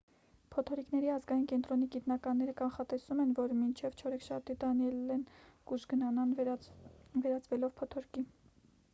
[0.53, 5.21] փոթորիկների ազգային կենտրոնի գիտնականները կանխատեսում են որ մինչև չորեքշաբթի դանիելլեն
[5.73, 6.25] կուժգնանա
[7.21, 8.25] վերածվելով փոթորկի